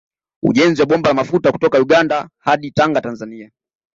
Ujenzi 0.43 0.81
wa 0.81 0.87
bomba 0.87 1.09
la 1.09 1.13
mafuta 1.13 1.51
kutoka 1.51 1.79
Uganda 1.79 2.29
hadi 2.39 2.71
Tanga 2.71 3.01
Tanzania 3.01 3.51